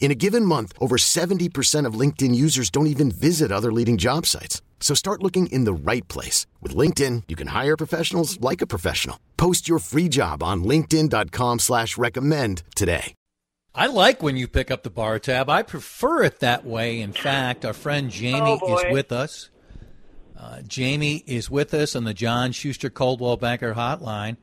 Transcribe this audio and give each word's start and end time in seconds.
In 0.00 0.10
a 0.10 0.14
given 0.14 0.44
month, 0.44 0.72
over 0.80 0.96
70% 0.96 1.84
of 1.84 1.94
LinkedIn 1.94 2.34
users 2.34 2.70
don't 2.70 2.86
even 2.86 3.10
visit 3.10 3.52
other 3.52 3.70
leading 3.72 3.98
job 3.98 4.24
sites. 4.24 4.62
So 4.80 4.94
start 4.94 5.22
looking 5.22 5.48
in 5.48 5.64
the 5.64 5.72
right 5.74 6.06
place. 6.08 6.46
With 6.62 6.74
LinkedIn, 6.74 7.24
you 7.28 7.36
can 7.36 7.48
hire 7.48 7.76
professionals 7.76 8.40
like 8.40 8.62
a 8.62 8.66
professional. 8.66 9.18
Post 9.36 9.68
your 9.68 9.80
free 9.80 10.08
job 10.08 10.42
on 10.42 10.64
linkedin.com 10.64 11.58
slash 11.58 11.98
recommend 11.98 12.62
today. 12.74 13.12
I 13.74 13.86
like 13.86 14.22
when 14.22 14.36
you 14.36 14.48
pick 14.48 14.70
up 14.70 14.82
the 14.82 14.90
bar 14.90 15.18
tab. 15.18 15.50
I 15.50 15.62
prefer 15.62 16.22
it 16.22 16.40
that 16.40 16.64
way. 16.64 17.00
In 17.00 17.12
fact, 17.12 17.64
our 17.64 17.72
friend 17.72 18.10
Jamie 18.10 18.58
Oh, 18.62 18.78
is 18.78 18.92
with 18.92 19.12
us. 19.12 19.50
Uh, 20.36 20.62
Jamie 20.62 21.22
is 21.26 21.50
with 21.50 21.74
us 21.74 21.94
on 21.96 22.04
the 22.04 22.14
John 22.14 22.52
Schuster 22.52 22.88
Coldwell 22.90 23.36
Banker 23.36 23.74
Hotline. 23.74 24.36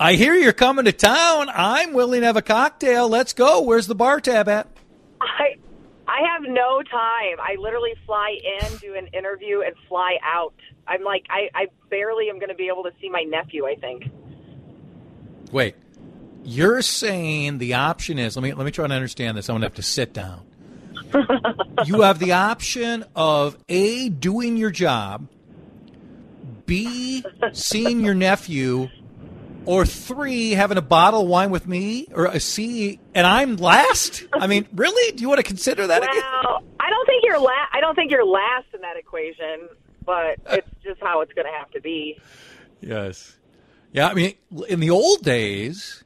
I 0.00 0.14
hear 0.14 0.34
you're 0.34 0.52
coming 0.52 0.84
to 0.84 0.92
town. 0.92 1.48
I'm 1.52 1.92
willing 1.92 2.20
to 2.20 2.26
have 2.26 2.36
a 2.36 2.42
cocktail. 2.42 3.08
Let's 3.08 3.32
go. 3.32 3.60
Where's 3.62 3.88
the 3.88 3.96
bar 3.96 4.20
tab 4.20 4.48
at? 4.48 4.68
Have 6.38 6.48
no 6.48 6.82
time. 6.82 7.36
I 7.40 7.56
literally 7.58 7.94
fly 8.06 8.38
in, 8.60 8.76
do 8.76 8.94
an 8.94 9.08
interview, 9.08 9.62
and 9.62 9.74
fly 9.88 10.18
out. 10.22 10.54
I'm 10.86 11.02
like, 11.02 11.26
I, 11.28 11.48
I 11.52 11.66
barely 11.90 12.28
am 12.28 12.38
going 12.38 12.50
to 12.50 12.54
be 12.54 12.68
able 12.68 12.84
to 12.84 12.92
see 13.00 13.08
my 13.08 13.22
nephew. 13.22 13.66
I 13.66 13.74
think. 13.74 14.04
Wait, 15.50 15.74
you're 16.44 16.82
saying 16.82 17.58
the 17.58 17.74
option 17.74 18.18
is 18.20 18.36
let 18.36 18.42
me 18.42 18.54
let 18.54 18.64
me 18.64 18.70
try 18.70 18.86
to 18.86 18.94
understand 18.94 19.36
this. 19.36 19.48
I'm 19.48 19.54
gonna 19.54 19.66
have 19.66 19.74
to 19.74 19.82
sit 19.82 20.12
down. 20.12 20.44
you 21.86 22.02
have 22.02 22.20
the 22.20 22.32
option 22.32 23.04
of 23.16 23.56
a 23.68 24.08
doing 24.08 24.56
your 24.56 24.70
job, 24.70 25.26
b 26.66 27.24
seeing 27.52 28.04
your 28.04 28.14
nephew, 28.14 28.88
or 29.68 29.84
three 29.84 30.52
having 30.52 30.78
a 30.78 30.82
bottle 30.82 31.20
of 31.20 31.28
wine 31.28 31.50
with 31.50 31.66
me, 31.68 32.06
or 32.14 32.24
a 32.24 32.40
c 32.40 32.98
and 33.14 33.26
I'm 33.26 33.56
last. 33.56 34.24
I 34.32 34.46
mean, 34.46 34.66
really? 34.74 35.12
Do 35.14 35.20
you 35.20 35.28
want 35.28 35.40
to 35.40 35.44
consider 35.44 35.86
that 35.86 36.02
again? 36.02 36.22
Well, 36.42 36.62
I 36.80 36.88
don't 36.88 37.04
think 37.04 37.22
you're 37.22 37.38
la- 37.38 37.68
I 37.70 37.78
don't 37.82 37.94
think 37.94 38.10
you're 38.10 38.24
last 38.24 38.68
in 38.72 38.80
that 38.80 38.96
equation, 38.96 39.68
but 40.06 40.38
uh, 40.46 40.56
it's 40.56 40.68
just 40.82 41.02
how 41.02 41.20
it's 41.20 41.34
going 41.34 41.44
to 41.44 41.52
have 41.52 41.70
to 41.72 41.82
be. 41.82 42.18
Yes. 42.80 43.36
Yeah, 43.92 44.08
I 44.08 44.14
mean, 44.14 44.36
in 44.70 44.80
the 44.80 44.88
old 44.88 45.22
days, 45.22 46.02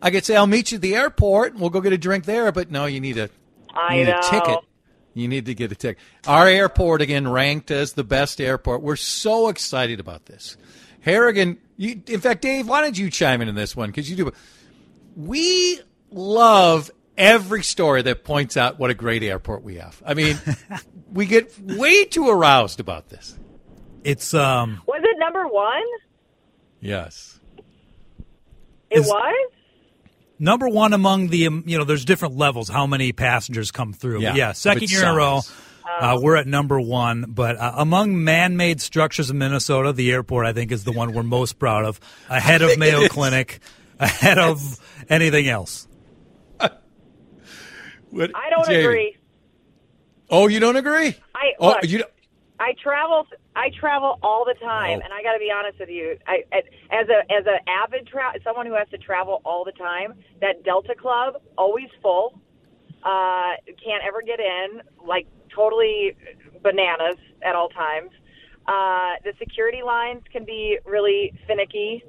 I 0.00 0.10
could 0.10 0.24
say 0.24 0.34
I'll 0.34 0.46
meet 0.46 0.72
you 0.72 0.76
at 0.76 0.82
the 0.82 0.94
airport 0.94 1.52
and 1.52 1.60
we'll 1.60 1.68
go 1.70 1.82
get 1.82 1.92
a 1.92 1.98
drink 1.98 2.24
there. 2.24 2.50
But 2.50 2.70
no, 2.70 2.86
you 2.86 2.98
need 3.00 3.18
a 3.18 3.28
I 3.74 3.96
you 3.96 4.04
need 4.06 4.10
know. 4.10 4.20
a 4.20 4.30
ticket. 4.30 4.58
You 5.12 5.28
need 5.28 5.44
to 5.44 5.54
get 5.54 5.70
a 5.70 5.74
ticket. 5.74 6.02
Our 6.26 6.48
airport 6.48 7.02
again 7.02 7.28
ranked 7.28 7.70
as 7.70 7.92
the 7.92 8.04
best 8.04 8.40
airport. 8.40 8.80
We're 8.80 8.96
so 8.96 9.48
excited 9.48 10.00
about 10.00 10.24
this. 10.24 10.56
Harrigan, 11.02 11.58
you, 11.76 12.00
in 12.06 12.20
fact, 12.20 12.42
Dave, 12.42 12.68
why 12.68 12.80
don't 12.80 12.96
you 12.96 13.10
chime 13.10 13.42
in 13.42 13.48
on 13.48 13.54
this 13.54 13.76
one? 13.76 13.90
Because 13.90 14.08
you 14.10 14.16
do. 14.16 14.32
We 15.16 15.80
love 16.10 16.90
every 17.18 17.62
story 17.62 18.02
that 18.02 18.24
points 18.24 18.56
out 18.56 18.78
what 18.78 18.90
a 18.90 18.94
great 18.94 19.22
airport 19.22 19.62
we 19.62 19.76
have. 19.76 20.02
I 20.06 20.14
mean, 20.14 20.38
we 21.12 21.26
get 21.26 21.52
way 21.60 22.04
too 22.04 22.28
aroused 22.30 22.80
about 22.80 23.08
this. 23.08 23.38
It's 24.04 24.32
um 24.34 24.80
Was 24.86 25.00
it 25.04 25.16
number 25.18 25.46
one? 25.46 25.82
Yes. 26.80 27.38
It 28.90 29.00
Is- 29.00 29.06
was. 29.06 29.50
number 30.38 30.68
one 30.68 30.92
among 30.92 31.28
the 31.28 31.46
um, 31.46 31.62
you 31.66 31.78
know 31.78 31.84
there's 31.84 32.04
different 32.04 32.36
levels 32.36 32.68
how 32.68 32.86
many 32.86 33.12
passengers 33.12 33.70
come 33.70 33.92
through. 33.92 34.20
Yeah, 34.22 34.34
yeah, 34.34 34.52
second 34.52 34.82
its 34.84 34.92
year 34.92 35.02
in 35.02 35.08
a 35.08 35.14
row. 35.14 35.40
Size. 35.82 36.16
Uh, 36.16 36.20
we're 36.20 36.36
at 36.36 36.46
number 36.46 36.80
one, 36.80 37.26
but 37.28 37.56
uh, 37.56 37.72
among 37.76 38.22
man-made 38.24 38.80
structures 38.80 39.30
in 39.30 39.38
Minnesota, 39.38 39.92
the 39.92 40.10
airport 40.12 40.46
I 40.46 40.52
think 40.52 40.72
is 40.72 40.84
the 40.84 40.92
one 40.92 41.12
we're 41.12 41.22
most 41.22 41.58
proud 41.58 41.84
of, 41.84 42.00
ahead 42.28 42.62
of 42.62 42.78
Mayo 42.78 43.08
Clinic, 43.08 43.60
ahead 43.98 44.38
of 44.38 44.78
anything 45.08 45.48
else. 45.48 45.86
What- 48.10 48.30
I 48.34 48.50
don't 48.50 48.66
Jamie. 48.66 48.84
agree. 48.84 49.16
Oh, 50.30 50.46
you 50.48 50.60
don't 50.60 50.76
agree? 50.76 51.14
I 51.34 51.52
oh, 51.58 51.68
look, 51.68 51.84
you 51.88 51.98
don't- 51.98 52.10
I 52.60 52.74
travel. 52.82 53.26
I 53.56 53.70
travel 53.78 54.18
all 54.22 54.44
the 54.44 54.54
time, 54.64 55.00
Oh. 55.00 55.04
and 55.04 55.12
I 55.12 55.22
got 55.22 55.32
to 55.32 55.38
be 55.40 55.50
honest 55.50 55.78
with 55.80 55.88
you. 55.88 56.16
I, 56.26 56.44
as 56.52 57.08
a 57.08 57.32
as 57.32 57.44
an 57.46 57.58
avid 57.66 58.06
tra- 58.06 58.34
someone 58.44 58.66
who 58.66 58.74
has 58.74 58.88
to 58.90 58.98
travel 58.98 59.42
all 59.44 59.64
the 59.64 59.72
time, 59.72 60.14
that 60.40 60.62
Delta 60.62 60.94
Club 60.94 61.42
always 61.58 61.88
full. 62.02 62.38
Uh, 63.02 63.56
can't 63.84 64.04
ever 64.06 64.22
get 64.22 64.38
in. 64.38 64.80
Like 65.04 65.26
totally 65.54 66.16
bananas 66.62 67.16
at 67.42 67.54
all 67.54 67.68
times. 67.68 68.10
Uh, 68.66 69.14
the 69.24 69.32
security 69.38 69.82
lines 69.84 70.22
can 70.32 70.44
be 70.44 70.78
really 70.84 71.32
finicky. 71.46 72.04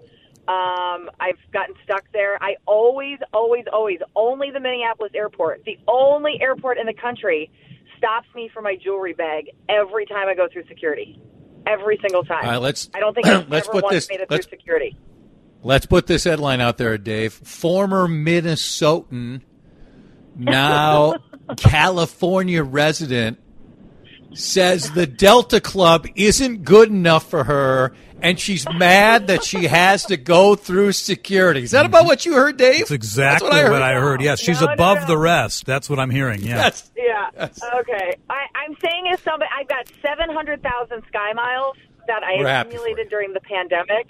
Um, 0.48 1.10
I've 1.20 1.38
gotten 1.52 1.74
stuck 1.84 2.04
there. 2.14 2.38
I 2.44 2.58
always, 2.66 3.18
always, 3.34 3.66
always 3.72 4.00
only 4.16 4.52
the 4.52 4.60
Minneapolis 4.60 5.12
airport, 5.16 5.64
the 5.66 5.80
only 5.88 6.40
airport 6.42 6.78
in 6.78 6.86
the 6.86 6.94
country, 6.94 7.50
stops 7.98 8.28
me 8.36 8.50
for 8.54 8.62
my 8.62 8.76
jewelry 8.76 9.14
bag 9.14 9.46
every 9.70 10.06
time 10.06 10.28
I 10.28 10.36
go 10.36 10.48
through 10.52 10.68
security. 10.68 11.20
Every 11.66 11.98
single 12.02 12.24
time. 12.26 12.44
All 12.44 12.52
right, 12.52 12.58
let's- 12.62 12.90
I 12.94 13.00
don't 13.00 13.14
think 13.14 13.26
I've 13.28 13.50
let's 13.50 13.68
ever 13.68 13.74
put 13.78 13.84
once 13.86 13.94
this- 13.94 14.10
made 14.10 14.20
it 14.20 14.28
through 14.28 14.42
security. 14.42 14.98
Let's 15.66 15.86
put 15.86 16.08
this 16.08 16.26
headline 16.26 16.60
out 16.60 16.78
there, 16.78 16.98
Dave. 16.98 17.32
Former 17.32 18.06
Minnesotan, 18.10 19.42
now 20.36 21.14
California 21.58 22.64
resident, 22.64 23.40
says 24.34 24.92
the 24.92 25.06
Delta 25.06 25.62
Club 25.62 26.08
isn't 26.16 26.64
good 26.64 26.90
enough 26.90 27.30
for 27.30 27.44
her, 27.44 27.94
and 28.22 28.40
she's 28.40 28.66
mad 28.74 29.28
that 29.28 29.44
she 29.44 29.66
has 29.66 30.06
to 30.06 30.18
go 30.18 30.56
through 30.56 30.94
security. 30.94 31.64
Is 31.64 31.72
that 31.72 31.86
about 31.86 32.06
what 32.06 32.26
you 32.26 32.34
heard, 32.34 32.58
Dave? 32.58 32.80
That's 32.80 32.92
exactly 32.92 33.50
That's 33.50 33.70
what, 33.70 33.82
I 33.82 33.94
heard. 33.96 34.22
Yes, 34.22 34.40
she's 34.40 34.62
No, 34.62 34.68
no, 34.68 34.74
above 34.74 35.02
no. 35.02 35.08
the 35.08 35.18
rest. 35.18 35.66
That's 35.66 35.90
what 35.90 36.00
I'm 36.00 36.10
hearing. 36.10 36.42
Yeah. 36.42 36.56
Yes. 36.58 36.92
Yeah. 36.96 37.30
Yes. 37.36 37.62
Okay. 37.82 38.16
I, 38.30 38.46
I'm 38.56 38.76
saying 38.82 39.10
as 39.12 39.20
somebody, 39.20 39.52
I've 39.56 39.68
got 39.68 39.88
700,000 40.02 41.04
Sky 41.08 41.34
Miles 41.34 41.76
that 42.08 42.24
I 42.24 42.38
We're 42.40 42.48
accumulated 42.48 43.10
during 43.10 43.34
the 43.34 43.40
pandemic. 43.42 44.08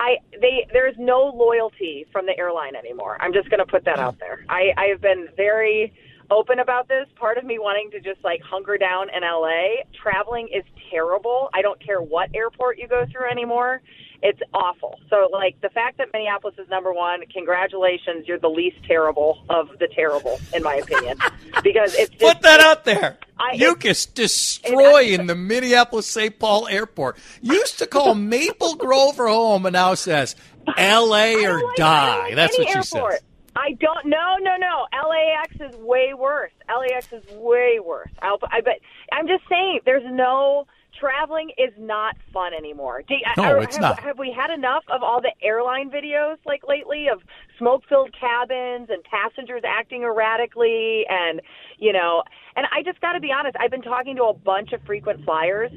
I 0.00 0.18
they 0.40 0.66
there's 0.72 0.94
no 0.96 1.32
loyalty 1.34 2.06
from 2.12 2.26
the 2.26 2.38
airline 2.38 2.76
anymore. 2.76 3.16
I'm 3.20 3.32
just 3.32 3.50
going 3.50 3.58
to 3.58 3.66
put 3.66 3.84
that 3.84 3.98
out 3.98 4.20
there. 4.20 4.44
I 4.48 4.72
I 4.76 4.84
have 4.86 5.00
been 5.00 5.28
very 5.36 5.92
open 6.30 6.58
about 6.58 6.88
this. 6.88 7.06
Part 7.16 7.38
of 7.38 7.44
me 7.44 7.58
wanting 7.58 7.90
to 7.92 8.00
just 8.00 8.22
like 8.24 8.40
hunker 8.42 8.76
down 8.78 9.08
in 9.14 9.22
LA. 9.22 9.82
Traveling 10.02 10.48
is 10.54 10.64
terrible. 10.90 11.48
I 11.54 11.62
don't 11.62 11.82
care 11.84 12.00
what 12.00 12.30
airport 12.34 12.78
you 12.78 12.88
go 12.88 13.04
through 13.10 13.30
anymore. 13.30 13.80
It's 14.20 14.40
awful. 14.52 14.98
So 15.10 15.28
like 15.32 15.60
the 15.60 15.68
fact 15.68 15.98
that 15.98 16.08
Minneapolis 16.12 16.56
is 16.58 16.68
number 16.68 16.92
1, 16.92 17.20
congratulations, 17.32 18.26
you're 18.26 18.38
the 18.38 18.48
least 18.48 18.76
terrible 18.84 19.44
of 19.48 19.68
the 19.78 19.86
terrible 19.94 20.40
in 20.54 20.62
my 20.64 20.74
opinion. 20.76 21.18
because 21.62 21.94
it's 21.94 22.10
just 22.10 22.20
Put 22.20 22.42
that 22.42 22.60
out 22.60 22.84
there. 22.84 23.16
I- 23.38 23.52
Yuccas 23.54 24.06
destroying 24.06 25.26
the 25.28 25.36
Minneapolis 25.36 26.06
St. 26.08 26.36
Paul 26.38 26.66
airport. 26.66 27.16
Used 27.40 27.78
to 27.78 27.86
call 27.86 28.14
Maple 28.16 28.74
Grove 28.74 29.16
her 29.18 29.28
home 29.28 29.64
and 29.66 29.74
now 29.74 29.94
says 29.94 30.34
L.A. 30.76 31.46
Or 31.46 31.62
like- 31.62 31.76
die. 31.76 32.34
That's 32.34 32.58
what 32.58 32.68
she 32.68 32.74
airport. 32.74 33.12
says. 33.12 33.22
I 33.58 33.72
don't. 33.72 34.06
No, 34.06 34.36
no, 34.40 34.56
no. 34.56 34.86
LAX 34.92 35.54
is 35.60 35.76
way 35.80 36.14
worse. 36.14 36.52
LAX 36.68 37.12
is 37.12 37.24
way 37.32 37.80
worse. 37.84 38.10
I'll, 38.22 38.38
I 38.52 38.60
bet. 38.60 38.80
I'm 39.12 39.26
just 39.26 39.42
saying. 39.48 39.80
There's 39.84 40.04
no 40.06 40.66
traveling 40.98 41.50
is 41.58 41.72
not 41.78 42.16
fun 42.32 42.52
anymore. 42.54 43.02
Do, 43.06 43.14
No, 43.36 43.58
it's 43.58 43.76
have, 43.76 43.82
not. 43.82 44.00
Have 44.00 44.18
we 44.18 44.32
had 44.32 44.52
enough 44.52 44.84
of 44.88 45.02
all 45.02 45.20
the 45.20 45.32
airline 45.42 45.90
videos 45.90 46.36
like 46.44 46.62
lately 46.66 47.06
of 47.08 47.20
smoke-filled 47.58 48.14
cabins 48.18 48.88
and 48.90 49.02
passengers 49.04 49.62
acting 49.66 50.02
erratically 50.02 51.04
and 51.08 51.40
you 51.78 51.92
know? 51.92 52.22
And 52.56 52.66
I 52.72 52.82
just 52.84 53.00
got 53.00 53.12
to 53.12 53.20
be 53.20 53.30
honest. 53.32 53.56
I've 53.60 53.70
been 53.70 53.82
talking 53.82 54.16
to 54.16 54.24
a 54.24 54.34
bunch 54.34 54.72
of 54.72 54.82
frequent 54.82 55.24
flyers. 55.24 55.72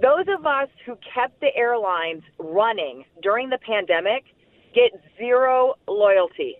Those 0.00 0.26
of 0.28 0.46
us 0.46 0.68
who 0.84 0.96
kept 1.14 1.40
the 1.40 1.54
airlines 1.56 2.22
running 2.38 3.04
during 3.22 3.50
the 3.50 3.58
pandemic 3.58 4.24
get 4.76 5.00
zero 5.18 5.74
loyalty. 5.88 6.56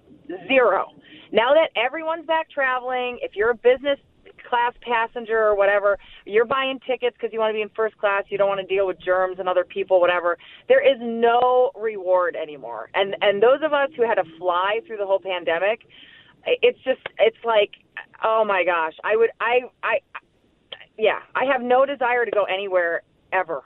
Zero. 0.48 0.88
Now 1.30 1.54
that 1.54 1.68
everyone's 1.76 2.26
back 2.26 2.50
traveling, 2.50 3.18
if 3.22 3.36
you're 3.36 3.50
a 3.50 3.54
business 3.54 3.98
class 4.48 4.72
passenger 4.80 5.38
or 5.38 5.56
whatever, 5.56 5.98
you're 6.24 6.44
buying 6.44 6.78
tickets 6.86 7.16
because 7.16 7.32
you 7.32 7.38
want 7.38 7.50
to 7.50 7.54
be 7.54 7.62
in 7.62 7.68
first 7.76 7.96
class, 7.98 8.24
you 8.28 8.38
don't 8.38 8.48
want 8.48 8.60
to 8.60 8.66
deal 8.66 8.86
with 8.86 8.96
germs 9.00 9.38
and 9.38 9.48
other 9.48 9.64
people, 9.64 10.00
whatever. 10.00 10.38
There 10.68 10.80
is 10.80 10.98
no 11.00 11.70
reward 11.74 12.36
anymore. 12.36 12.90
And 12.94 13.16
and 13.20 13.42
those 13.42 13.60
of 13.62 13.72
us 13.72 13.90
who 13.96 14.02
had 14.02 14.14
to 14.14 14.24
fly 14.38 14.80
through 14.86 14.98
the 14.98 15.06
whole 15.06 15.20
pandemic, 15.20 15.80
it's 16.46 16.78
just 16.84 17.00
it's 17.18 17.44
like 17.44 17.70
oh 18.24 18.44
my 18.46 18.64
gosh, 18.64 18.94
I 19.04 19.16
would 19.16 19.30
I 19.40 19.60
I 19.82 19.98
yeah, 20.98 21.18
I 21.34 21.44
have 21.44 21.62
no 21.62 21.84
desire 21.84 22.24
to 22.24 22.30
go 22.30 22.44
anywhere 22.44 23.02
ever 23.32 23.62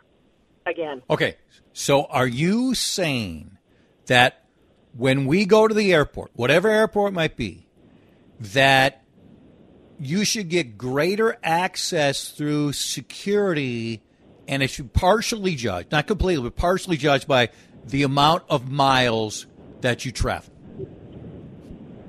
again. 0.67 1.03
Okay. 1.08 1.37
So 1.73 2.05
are 2.06 2.26
you 2.26 2.75
saying 2.75 3.58
that 4.06 4.44
when 4.97 5.26
we 5.26 5.44
go 5.44 5.69
to 5.69 5.75
the 5.75 5.93
airport, 5.93 6.31
whatever 6.35 6.69
airport 6.69 7.12
it 7.12 7.14
might 7.14 7.37
be, 7.37 7.67
that 8.41 9.05
you 9.99 10.25
should 10.25 10.49
get 10.49 10.79
greater 10.79 11.37
access 11.43 12.31
through 12.31 12.73
security 12.73 14.02
and 14.49 14.62
it 14.62 14.69
should 14.69 14.93
partially 14.93 15.55
judge, 15.55 15.87
not 15.93 16.06
completely, 16.06 16.43
but 16.43 16.56
partially 16.56 16.97
judged 16.97 17.29
by 17.29 17.50
the 17.87 18.02
amount 18.02 18.43
of 18.49 18.70
miles 18.70 19.47
that 19.81 20.05
you 20.05 20.11
travel. 20.11 20.53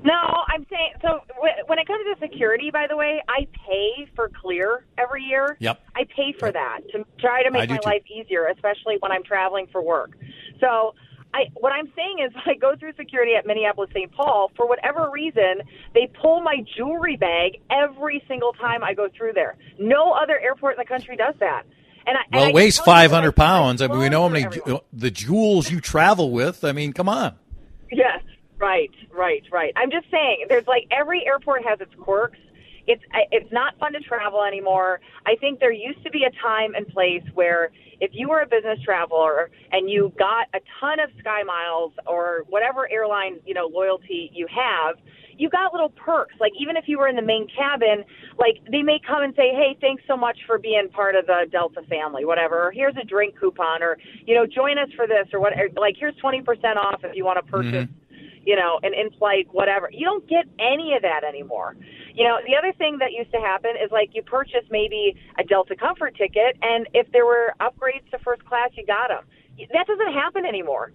No, 0.04 0.14
I'm 0.48 0.66
saying 0.68 0.94
so. 1.00 1.20
When 1.66 1.78
it 1.78 1.86
comes 1.86 2.04
to 2.04 2.26
security, 2.26 2.70
by 2.72 2.86
the 2.88 2.96
way, 2.96 3.22
I 3.28 3.46
pay 3.66 4.08
for 4.16 4.28
Clear 4.40 4.84
every 4.98 5.22
year. 5.22 5.56
Yep. 5.60 5.80
I 5.94 6.04
pay 6.04 6.32
for 6.36 6.50
that 6.50 6.80
to 6.90 7.04
try 7.20 7.44
to 7.44 7.50
make 7.52 7.70
my 7.70 7.76
too. 7.76 7.88
life 7.88 8.02
easier, 8.10 8.46
especially 8.46 8.96
when 8.98 9.12
I'm 9.12 9.22
traveling 9.22 9.68
for 9.70 9.80
work. 9.80 10.18
So, 10.60 10.94
I 11.34 11.44
what 11.54 11.72
I'm 11.72 11.90
saying 11.96 12.18
is, 12.26 12.32
I 12.46 12.54
go 12.54 12.76
through 12.76 12.92
security 12.96 13.32
at 13.34 13.46
Minneapolis 13.46 13.90
St. 13.94 14.10
Paul. 14.12 14.50
For 14.56 14.68
whatever 14.68 15.10
reason, 15.10 15.62
they 15.94 16.10
pull 16.20 16.40
my 16.40 16.64
jewelry 16.76 17.16
bag 17.16 17.60
every 17.70 18.22
single 18.28 18.52
time 18.52 18.82
I 18.84 18.94
go 18.94 19.08
through 19.16 19.32
there. 19.34 19.56
No 19.78 20.12
other 20.12 20.38
airport 20.38 20.74
in 20.74 20.78
the 20.78 20.86
country 20.86 21.16
does 21.16 21.34
that. 21.40 21.64
And 22.06 22.16
I, 22.16 22.20
and 22.24 22.34
Well, 22.34 22.44
I 22.44 22.48
it 22.48 22.54
weighs 22.54 22.76
tell 22.76 22.84
you, 22.84 23.08
500 23.08 23.32
pounds. 23.32 23.82
I 23.82 23.86
mean, 23.88 23.98
we 23.98 24.08
know 24.08 24.22
how 24.22 24.28
many 24.28 24.44
everyone. 24.44 24.80
the 24.92 25.10
jewels 25.10 25.70
you 25.70 25.80
travel 25.80 26.30
with. 26.30 26.64
I 26.64 26.72
mean, 26.72 26.92
come 26.92 27.08
on. 27.08 27.36
Yes, 27.90 28.22
right, 28.58 28.90
right, 29.12 29.42
right. 29.52 29.72
I'm 29.76 29.90
just 29.90 30.10
saying, 30.10 30.46
there's 30.48 30.66
like 30.66 30.86
every 30.90 31.24
airport 31.26 31.64
has 31.64 31.80
its 31.80 31.94
quirks. 31.94 32.38
It's 32.86 33.02
it's 33.30 33.52
not 33.52 33.78
fun 33.78 33.92
to 33.92 34.00
travel 34.00 34.42
anymore. 34.42 35.00
I 35.26 35.36
think 35.36 35.60
there 35.60 35.72
used 35.72 36.02
to 36.04 36.10
be 36.10 36.24
a 36.24 36.30
time 36.42 36.74
and 36.74 36.86
place 36.88 37.22
where 37.34 37.70
if 38.00 38.10
you 38.12 38.28
were 38.28 38.40
a 38.40 38.46
business 38.46 38.80
traveler 38.84 39.50
and 39.70 39.88
you 39.88 40.12
got 40.18 40.48
a 40.54 40.58
ton 40.80 40.98
of 40.98 41.10
Sky 41.20 41.42
Miles 41.44 41.92
or 42.06 42.42
whatever 42.48 42.90
airline 42.90 43.38
you 43.46 43.54
know 43.54 43.66
loyalty 43.72 44.30
you 44.34 44.48
have, 44.48 44.96
you 45.38 45.48
got 45.48 45.72
little 45.72 45.90
perks. 45.90 46.34
Like 46.40 46.52
even 46.58 46.76
if 46.76 46.84
you 46.88 46.98
were 46.98 47.06
in 47.06 47.16
the 47.16 47.22
main 47.22 47.46
cabin, 47.56 48.04
like 48.38 48.58
they 48.70 48.82
may 48.82 48.98
come 49.06 49.22
and 49.22 49.34
say, 49.36 49.54
"Hey, 49.54 49.76
thanks 49.80 50.02
so 50.08 50.16
much 50.16 50.38
for 50.46 50.58
being 50.58 50.88
part 50.90 51.14
of 51.14 51.26
the 51.26 51.46
Delta 51.50 51.82
family, 51.88 52.24
whatever. 52.24 52.68
Or 52.68 52.72
here's 52.72 52.96
a 53.00 53.04
drink 53.04 53.38
coupon, 53.38 53.82
or 53.82 53.96
you 54.26 54.34
know, 54.34 54.46
join 54.46 54.78
us 54.78 54.88
for 54.96 55.06
this, 55.06 55.28
or 55.32 55.40
what. 55.40 55.52
Like 55.76 55.94
here's 55.98 56.16
twenty 56.16 56.42
percent 56.42 56.78
off 56.78 57.02
if 57.04 57.14
you 57.14 57.24
want 57.24 57.44
to 57.44 57.50
purchase." 57.50 57.86
Mm-hmm. 57.86 58.01
You 58.44 58.56
know, 58.56 58.78
an 58.82 58.92
in-flight 58.94 59.48
whatever. 59.52 59.88
You 59.92 60.04
don't 60.04 60.26
get 60.28 60.44
any 60.58 60.94
of 60.94 61.02
that 61.02 61.24
anymore. 61.24 61.76
You 62.14 62.24
know, 62.24 62.38
the 62.46 62.56
other 62.56 62.72
thing 62.76 62.98
that 62.98 63.12
used 63.12 63.30
to 63.32 63.40
happen 63.40 63.72
is 63.82 63.90
like 63.90 64.10
you 64.14 64.22
purchase 64.22 64.64
maybe 64.70 65.14
a 65.38 65.44
Delta 65.44 65.74
Comfort 65.76 66.16
ticket, 66.16 66.56
and 66.62 66.88
if 66.94 67.10
there 67.12 67.24
were 67.26 67.54
upgrades 67.60 68.08
to 68.10 68.18
first 68.18 68.44
class, 68.44 68.70
you 68.74 68.84
got 68.86 69.08
them. 69.08 69.24
That 69.72 69.86
doesn't 69.86 70.12
happen 70.12 70.44
anymore. 70.44 70.92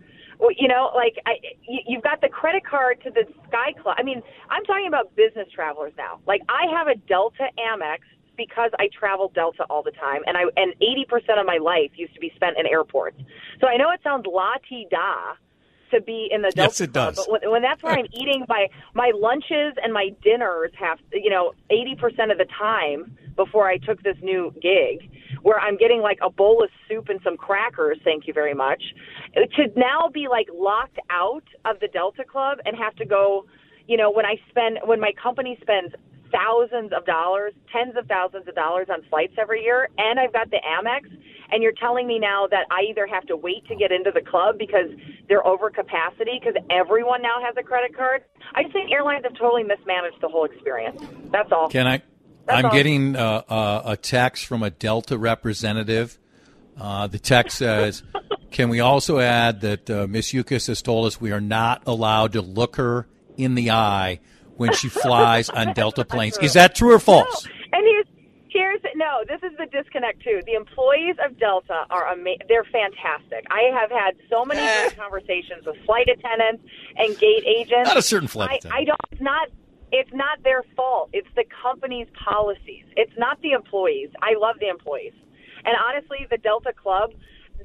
You 0.58 0.68
know, 0.68 0.92
like 0.96 1.16
I, 1.26 1.34
you- 1.68 1.82
you've 1.88 2.04
got 2.04 2.22
the 2.22 2.30
credit 2.30 2.64
card 2.66 3.02
to 3.04 3.10
the 3.12 3.24
Sky 3.48 3.74
Club. 3.82 3.96
I 3.98 4.04
mean, 4.04 4.22
I'm 4.50 4.64
talking 4.66 4.88
about 4.88 5.16
business 5.16 5.48
travelers 5.54 5.94
now. 5.98 6.20
Like 6.28 6.42
I 6.50 6.66
have 6.76 6.88
a 6.88 6.96
Delta 6.96 7.48
Amex 7.58 8.00
because 8.38 8.70
I 8.78 8.88
travel 8.94 9.32
Delta 9.34 9.66
all 9.68 9.82
the 9.82 9.92
time, 9.92 10.22
and 10.28 10.38
I 10.38 10.44
and 10.56 10.74
80% 10.80 11.40
of 11.40 11.48
my 11.48 11.58
life 11.58 11.90
used 11.96 12.14
to 12.14 12.20
be 12.20 12.32
spent 12.36 12.56
in 12.60 12.68
airports. 12.68 13.18
So 13.60 13.66
I 13.68 13.78
know 13.78 13.90
it 13.90 14.00
sounds 14.04 14.26
la 14.28 14.54
ti 14.70 14.86
da 14.92 15.34
to 15.92 16.02
be 16.02 16.28
in 16.32 16.42
the 16.42 16.52
Delta 16.52 16.72
Yes, 16.72 16.82
it 16.82 16.94
Club, 16.94 17.16
does. 17.16 17.26
but 17.26 17.32
when, 17.44 17.52
when 17.52 17.62
that's 17.62 17.82
where 17.84 17.94
I'm 17.94 18.06
eating 18.12 18.46
my 18.48 18.68
my 18.94 19.12
lunches 19.16 19.74
and 19.84 19.94
my 19.94 20.10
dinners 20.24 20.72
have 20.80 21.00
you 21.12 21.30
know 21.30 21.54
80% 21.72 22.32
of 22.32 22.38
the 22.38 22.46
time 22.58 23.18
before 23.36 23.68
I 23.68 23.78
took 23.78 24.02
this 24.04 24.18
new 24.22 24.54
gig 24.62 25.10
where 25.44 25.60
I'm 25.60 25.78
getting 25.78 26.02
like 26.02 26.20
a 26.24 26.30
bowl 26.30 26.64
of 26.64 26.70
soup 26.88 27.10
and 27.10 27.20
some 27.24 27.38
crackers 27.38 27.98
thank 28.04 28.28
you 28.28 28.34
very 28.34 28.54
much 28.54 28.82
to 29.36 29.68
now 29.76 30.10
be 30.14 30.28
like 30.30 30.48
locked 30.54 31.00
out 31.10 31.44
of 31.66 31.80
the 31.80 31.88
Delta 31.88 32.24
Club 32.24 32.58
and 32.66 32.76
have 32.78 32.96
to 32.96 33.06
go 33.06 33.46
you 33.88 33.98
know 33.98 34.12
when 34.12 34.26
I 34.26 34.36
spend 34.50 34.80
when 34.86 35.00
my 35.00 35.12
company 35.22 35.58
spends 35.62 35.94
thousands 36.32 36.92
of 36.96 37.06
dollars, 37.06 37.54
tens 37.72 37.96
of 37.98 38.08
thousands 38.08 38.48
of 38.48 38.56
dollars 38.56 38.88
on 38.90 39.04
flights 39.10 39.34
every 39.38 39.64
year, 39.64 39.90
and 39.98 40.20
I've 40.20 40.34
got 40.34 40.50
the 40.50 40.58
Amex, 40.58 41.10
and 41.52 41.64
you're 41.64 41.74
telling 41.74 42.08
me 42.08 42.20
now 42.20 42.48
that 42.48 42.66
I 42.72 42.82
either 42.90 43.08
have 43.08 43.26
to 43.28 43.38
wait 43.38 43.66
to 43.68 43.76
get 43.76 43.92
into 43.92 44.12
the 44.12 44.22
club 44.22 44.58
because 44.58 44.90
they're 45.30 45.46
over 45.46 45.70
capacity 45.70 46.40
because 46.40 46.62
everyone 46.70 47.22
now 47.22 47.42
has 47.42 47.56
a 47.58 47.64
credit 47.64 47.96
card. 47.96 48.24
I 48.56 48.64
just 48.64 48.74
think 48.74 48.92
airlines 48.92 49.24
have 49.24 49.34
totally 49.38 49.64
mismanaged 49.64 50.22
the 50.22 50.28
whole 50.28 50.46
experience. 50.46 51.02
That's 51.32 51.52
all. 51.52 51.70
Can 51.70 51.88
I? 51.88 52.02
That's 52.46 52.60
I'm 52.60 52.66
all. 52.66 52.72
getting 52.72 53.16
uh, 53.16 53.44
uh, 53.50 53.82
a 53.86 53.98
text 53.98 54.46
from 54.46 54.64
a 54.64 54.70
Delta 54.70 55.18
representative. 55.18 56.18
Uh, 56.80 57.08
the 57.08 57.20
text 57.20 57.58
says, 57.58 58.04
"Can 58.52 58.70
we 58.70 58.80
also 58.80 59.20
add 59.20 59.62
that 59.62 59.90
uh, 59.90 60.08
Miss 60.08 60.34
Yuccas 60.34 60.68
has 60.68 60.82
told 60.82 61.06
us 61.06 61.20
we 61.20 61.32
are 61.32 61.42
not 61.42 61.84
allowed 61.86 62.34
to 62.34 62.42
look 62.42 62.76
her 62.76 63.08
in 63.38 63.56
the 63.56 63.72
eye 63.72 64.20
when 64.58 64.74
she 64.74 64.90
flies 64.90 65.50
on 65.50 65.74
Delta 65.74 66.04
planes? 66.14 66.38
Is 66.40 66.54
that 66.54 66.76
true 66.76 66.94
or 66.94 67.00
false?" 67.00 67.46
No. 67.46 67.52
And 67.74 67.86
here's 67.86 68.08
here's 68.50 68.82
no. 68.96 69.24
This 69.28 69.42
is 69.44 69.56
the 69.58 69.66
disconnect 69.68 70.24
too. 70.24 70.42
The 70.46 70.54
employees 70.54 71.16
of 71.24 71.38
Delta 71.40 71.86
are 71.90 72.12
amazing. 72.12 72.48
they're 72.50 72.66
fantastic. 72.66 73.46
I 73.50 73.70
have 73.74 73.92
had 73.92 74.16
so 74.30 74.46
many 74.46 74.62
eh. 74.62 74.88
great 74.90 74.98
conversations 74.98 75.66
with 75.66 75.76
flight 75.86 76.10
attendants 76.10 76.64
and 76.98 77.18
gate 77.18 77.46
agents. 77.46 77.88
Not 77.88 77.98
a 77.98 78.02
certain 78.02 78.28
flight 78.28 78.50
I, 78.50 78.56
attendant. 78.56 78.82
I 78.82 78.84
don't. 78.86 79.00
It's 79.12 79.22
not. 79.22 79.48
It's 79.92 80.14
not 80.14 80.44
their 80.44 80.64
fault. 80.76 81.10
It's 81.14 81.30
the 81.36 81.46
company's 81.64 82.08
policies. 82.12 82.84
It's 82.96 83.14
not 83.18 83.42
the 83.42 83.52
employees. 83.52 84.10
I 84.22 84.36
love 84.38 84.58
the 84.60 84.68
employees, 84.68 85.14
and 85.64 85.76
honestly, 85.78 86.28
the 86.30 86.38
Delta 86.38 86.74
Club 86.74 87.12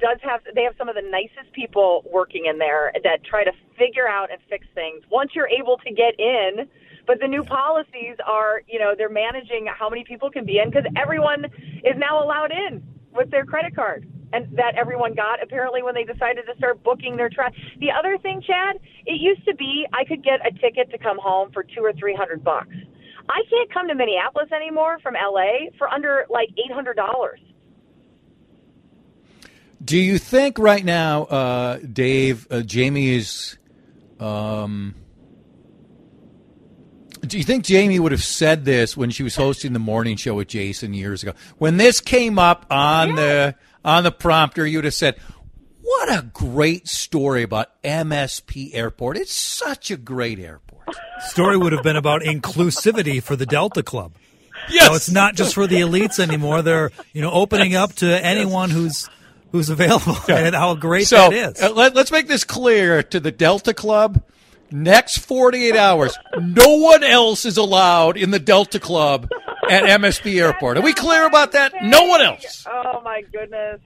does 0.01 0.19
have. 0.23 0.41
They 0.55 0.63
have 0.63 0.75
some 0.79 0.89
of 0.89 0.95
the 0.95 1.03
nicest 1.03 1.53
people 1.53 2.05
working 2.13 2.47
in 2.47 2.59
there 2.59 2.93
that 3.03 3.25
try 3.25 3.45
to 3.45 3.53
figure 3.79 4.09
out 4.09 4.31
and 4.31 4.41
fix 4.49 4.67
things 4.75 5.03
once 5.11 5.33
you're 5.35 5.49
able 5.49 5.79
to 5.79 5.91
get 5.93 6.19
in. 6.19 6.69
But 7.07 7.19
the 7.21 7.27
new 7.27 7.43
policies 7.43 8.17
are, 8.25 8.63
you 8.69 8.79
know, 8.79 8.95
they're 8.97 9.09
managing 9.09 9.67
how 9.67 9.89
many 9.91 10.05
people 10.05 10.31
can 10.31 10.45
be 10.45 10.59
in 10.59 10.71
because 10.71 10.85
everyone 10.97 11.47
is 11.85 11.97
now 11.97 12.23
allowed 12.23 12.53
in 12.53 12.83
with 13.15 13.31
their 13.31 13.45
credit 13.45 13.75
card. 13.75 14.07
And 14.33 14.57
that 14.57 14.77
everyone 14.77 15.15
got 15.15 15.43
apparently 15.43 15.83
when 15.83 15.95
they 15.95 16.05
decided 16.05 16.47
to 16.47 16.57
start 16.57 16.83
booking 16.83 17.17
their 17.17 17.29
tra 17.29 17.51
The 17.81 17.91
other 17.91 18.17
thing, 18.17 18.41
Chad, 18.41 18.79
it 19.05 19.21
used 19.21 19.45
to 19.45 19.55
be 19.55 19.87
I 19.93 20.05
could 20.05 20.25
get 20.25 20.41
a 20.47 20.51
ticket 20.59 20.91
to 20.91 20.99
come 20.99 21.19
home 21.19 21.51
for 21.53 21.63
two 21.63 21.83
or 21.83 21.93
three 21.93 22.15
hundred 22.15 22.43
bucks. 22.43 22.75
I 23.29 23.43
can't 23.51 23.73
come 23.73 23.89
to 23.89 23.95
Minneapolis 23.95 24.51
anymore 24.51 24.99
from 25.03 25.15
LA 25.15 25.71
for 25.77 25.87
under 25.89 26.25
like 26.31 26.49
eight 26.53 26.73
hundred 26.73 26.97
dollars. 26.97 27.41
Do 29.85 29.99
you 29.99 30.17
think 30.17 30.59
right 30.59 30.85
now, 30.85 31.25
uh, 31.25 31.79
Dave, 31.79 32.47
uh, 32.51 32.63
Jamie 32.63 33.11
is? 33.17 33.59
Um, 34.19 34.95
do 37.27 37.39
you 37.39 37.45
think 37.45 37.65
Jamie 37.65 37.99
would 37.99 38.13
have 38.13 38.25
said 38.25 38.65
this 38.65 38.97
when 38.97 39.11
she 39.11 39.23
was 39.23 39.37
hosting 39.37 39.73
the 39.73 39.79
morning 39.79 40.17
show 40.17 40.35
with 40.35 40.49
Jason 40.49 40.93
years 40.95 41.23
ago? 41.23 41.33
When 41.59 41.77
this 41.77 42.01
came 42.01 42.39
up 42.39 42.67
on 42.71 43.15
the 43.15 43.55
on 43.85 44.05
the 44.05 44.13
prompter, 44.13 44.67
you'd 44.67 44.85
have 44.85 44.95
said, 44.95 45.17
"What 45.81 46.09
a 46.09 46.23
great 46.23 46.89
story 46.89 47.43
about 47.43 47.81
MSP 47.83 48.75
Airport! 48.75 49.17
It's 49.17 49.33
such 49.35 49.91
a 49.91 49.97
great 49.97 50.39
airport." 50.39 50.89
Story 51.29 51.57
would 51.57 51.73
have 51.73 51.85
been 51.85 51.97
about 51.97 52.23
inclusivity 52.23 53.23
for 53.23 53.37
the 53.37 53.47
Delta 53.47 53.83
Club. 53.83 54.13
Yes, 54.69 54.87
So 54.89 54.95
it's 54.95 55.11
not 55.11 55.35
just 55.35 55.55
for 55.55 55.67
the 55.67 55.81
elites 55.81 56.19
anymore. 56.19 56.63
They're 56.63 56.91
you 57.13 57.23
know 57.23 57.31
opening 57.31 57.75
up 57.75 57.93
to 57.97 58.25
anyone 58.25 58.71
who's 58.71 59.09
who's 59.53 59.71
available, 59.71 60.17
and 60.29 60.55
how 60.55 60.75
great 60.75 61.07
So 61.07 61.31
that 61.31 61.33
is. 61.33 61.63
uh, 61.63 61.73
let, 61.73 61.97
us 61.97 62.11
make 62.11 62.27
this 62.27 62.43
clear 62.45 63.03
to 63.05 63.21
the 63.21 63.31
Delta 63.31 63.75
Club. 63.75 64.23
Next 64.73 65.19
48 65.19 65.77
hours, 65.77 66.19
no 66.41 66.77
one 66.77 67.05
else 67.05 67.45
is 67.45 67.57
allowed 67.59 68.17
in 68.17 68.31
the 68.31 68.39
Delta 68.39 68.81
Club 68.81 69.29
at 69.69 69.85
MSP 69.85 70.41
Airport. 70.41 70.79
Are 70.79 70.83
we 70.83 70.95
clear 70.95 71.27
about 71.27 71.53
that? 71.53 71.73
No 71.83 72.05
one 72.05 72.23
else. 72.23 72.67
Oh 72.69 73.01
my 73.05 73.23
goodness. 73.33 73.81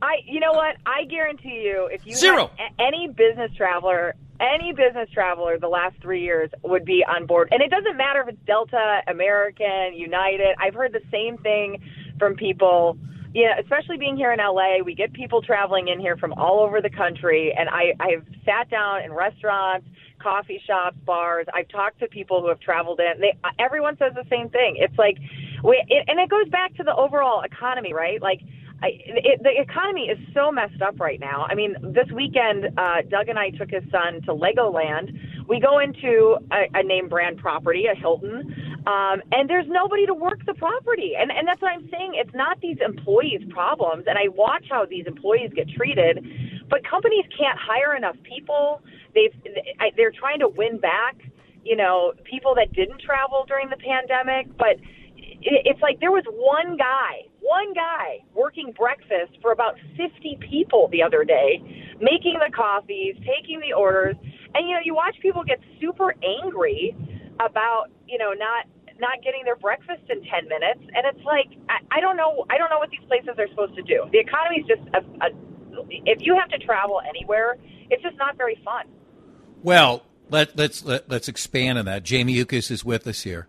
I 0.00 0.18
you 0.24 0.38
know 0.38 0.52
what? 0.52 0.76
I 0.86 1.04
guarantee 1.04 1.62
you 1.64 1.88
if 1.90 2.06
you 2.06 2.14
Zero. 2.14 2.50
any 2.78 3.08
business 3.08 3.50
traveler, 3.56 4.14
any 4.40 4.72
business 4.72 5.10
traveler 5.10 5.58
the 5.58 5.68
last 5.68 5.96
3 6.00 6.22
years 6.22 6.50
would 6.62 6.84
be 6.84 7.04
on 7.04 7.26
board. 7.26 7.48
And 7.50 7.60
it 7.60 7.70
doesn't 7.70 7.96
matter 7.96 8.20
if 8.22 8.28
it's 8.28 8.46
Delta, 8.46 9.00
American, 9.08 9.94
United. 9.94 10.54
I've 10.60 10.74
heard 10.74 10.92
the 10.92 11.02
same 11.10 11.36
thing 11.38 11.82
from 12.18 12.36
people 12.36 12.96
yeah, 13.34 13.58
especially 13.60 13.98
being 13.98 14.16
here 14.16 14.32
in 14.32 14.38
LA, 14.38 14.82
we 14.84 14.94
get 14.94 15.12
people 15.12 15.42
traveling 15.42 15.88
in 15.88 16.00
here 16.00 16.16
from 16.16 16.32
all 16.34 16.60
over 16.60 16.80
the 16.80 16.90
country, 16.90 17.54
and 17.56 17.68
I 17.68 17.92
I've 18.00 18.24
sat 18.44 18.70
down 18.70 19.02
in 19.02 19.12
restaurants, 19.12 19.86
coffee 20.18 20.60
shops, 20.66 20.96
bars. 21.04 21.46
I've 21.52 21.68
talked 21.68 22.00
to 22.00 22.08
people 22.08 22.40
who 22.40 22.48
have 22.48 22.60
traveled 22.60 23.00
in. 23.00 23.20
They 23.20 23.36
everyone 23.58 23.96
says 23.98 24.12
the 24.14 24.24
same 24.30 24.48
thing. 24.48 24.76
It's 24.78 24.96
like 24.98 25.18
we 25.62 25.82
it, 25.88 26.04
and 26.08 26.18
it 26.18 26.30
goes 26.30 26.48
back 26.48 26.74
to 26.76 26.82
the 26.82 26.94
overall 26.94 27.42
economy, 27.42 27.92
right? 27.92 28.20
Like 28.20 28.40
I, 28.82 28.88
it, 29.04 29.42
the 29.42 29.60
economy 29.60 30.06
is 30.08 30.18
so 30.34 30.52
messed 30.52 30.80
up 30.82 31.00
right 31.00 31.18
now. 31.18 31.46
I 31.48 31.54
mean, 31.54 31.74
this 31.82 32.06
weekend, 32.14 32.78
uh, 32.78 33.02
Doug 33.08 33.28
and 33.28 33.38
I 33.38 33.50
took 33.50 33.70
his 33.70 33.82
son 33.90 34.22
to 34.22 34.34
Legoland. 34.34 35.10
We 35.48 35.60
go 35.60 35.78
into 35.78 36.36
a, 36.52 36.78
a 36.78 36.82
name 36.82 37.08
brand 37.08 37.38
property, 37.38 37.86
a 37.90 37.96
Hilton, 37.98 38.54
um, 38.86 39.22
and 39.32 39.48
there's 39.48 39.66
nobody 39.66 40.04
to 40.06 40.14
work 40.14 40.44
the 40.46 40.54
property. 40.54 41.12
And, 41.18 41.30
and 41.30 41.48
that's 41.48 41.60
what 41.62 41.72
I'm 41.72 41.88
saying. 41.90 42.12
It's 42.14 42.34
not 42.34 42.60
these 42.60 42.76
employees' 42.84 43.42
problems. 43.48 44.04
And 44.06 44.18
I 44.18 44.28
watch 44.28 44.66
how 44.70 44.84
these 44.84 45.06
employees 45.06 45.50
get 45.54 45.68
treated, 45.70 46.24
but 46.68 46.80
companies 46.88 47.24
can't 47.36 47.58
hire 47.58 47.96
enough 47.96 48.16
people. 48.22 48.82
They've, 49.14 49.34
they're 49.96 50.12
trying 50.12 50.40
to 50.40 50.48
win 50.48 50.78
back, 50.78 51.16
you 51.64 51.76
know, 51.76 52.12
people 52.24 52.54
that 52.56 52.72
didn't 52.72 53.00
travel 53.00 53.44
during 53.48 53.70
the 53.70 53.76
pandemic, 53.76 54.46
but 54.58 54.76
it's 55.42 55.80
like 55.80 56.00
there 56.00 56.10
was 56.10 56.24
one 56.26 56.76
guy, 56.76 57.26
one 57.40 57.72
guy 57.74 58.18
working 58.34 58.72
breakfast 58.76 59.38
for 59.40 59.52
about 59.52 59.76
50 59.96 60.38
people 60.50 60.88
the 60.90 61.02
other 61.02 61.24
day, 61.24 61.62
making 62.00 62.38
the 62.44 62.50
coffees, 62.54 63.14
taking 63.18 63.60
the 63.60 63.72
orders, 63.72 64.16
and 64.54 64.68
you 64.68 64.74
know, 64.74 64.80
you 64.84 64.94
watch 64.94 65.16
people 65.22 65.44
get 65.44 65.60
super 65.80 66.14
angry 66.24 66.96
about, 67.40 67.86
you 68.06 68.18
know, 68.18 68.32
not 68.32 68.66
not 69.00 69.22
getting 69.22 69.44
their 69.44 69.54
breakfast 69.54 70.02
in 70.10 70.20
10 70.24 70.48
minutes 70.48 70.80
and 70.80 71.06
it's 71.06 71.24
like 71.24 71.46
I, 71.68 71.98
I 71.98 72.00
don't 72.00 72.16
know 72.16 72.44
I 72.50 72.58
don't 72.58 72.68
know 72.68 72.78
what 72.78 72.90
these 72.90 73.06
places 73.06 73.30
are 73.38 73.46
supposed 73.48 73.76
to 73.76 73.82
do. 73.82 74.06
The 74.10 74.18
economy 74.18 74.56
is 74.58 74.66
just 74.66 74.82
a, 74.92 74.98
a 75.24 75.30
if 76.04 76.18
you 76.20 76.36
have 76.36 76.48
to 76.48 76.58
travel 76.58 77.00
anywhere, 77.08 77.58
it's 77.90 78.02
just 78.02 78.16
not 78.16 78.36
very 78.36 78.60
fun. 78.64 78.86
Well, 79.62 80.02
let, 80.30 80.58
let's 80.58 80.84
let, 80.84 81.08
let's 81.08 81.28
expand 81.28 81.78
on 81.78 81.84
that. 81.84 82.02
Jamie 82.02 82.32
Yuccas 82.32 82.72
is 82.72 82.84
with 82.84 83.06
us 83.06 83.22
here 83.22 83.46